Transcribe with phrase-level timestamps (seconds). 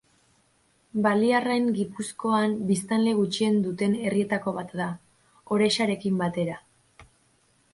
[1.07, 4.89] Baliarrain Gipuzkoan biztanle gutxien duten herrietako bat da,
[5.57, 6.57] Orexarekin batera.